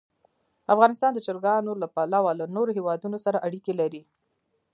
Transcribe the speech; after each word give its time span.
افغانستان 0.73 1.11
د 1.13 1.19
چرګان 1.25 1.63
له 1.83 1.87
پلوه 1.95 2.31
له 2.39 2.45
نورو 2.55 2.71
هېوادونو 2.77 3.17
سره 3.25 3.43
اړیکې 3.47 3.73
لري. 3.81 4.01